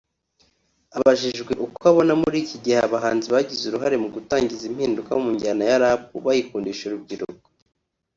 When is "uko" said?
1.65-1.79